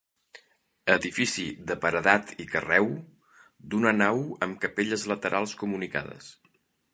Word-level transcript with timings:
Edifici 0.93 1.43
de 1.71 1.75
paredat 1.83 2.33
i 2.45 2.47
carreu, 2.53 2.89
d'una 3.75 3.93
nau 3.99 4.25
amb 4.47 4.59
capelles 4.65 5.07
laterals 5.13 5.55
comunicades. 5.63 6.33